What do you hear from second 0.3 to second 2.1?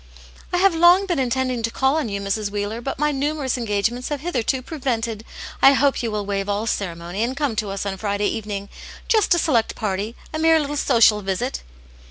"I have long been intending to call on